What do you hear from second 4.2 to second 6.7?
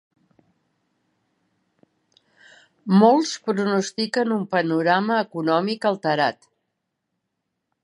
un panorama econòmic alterat.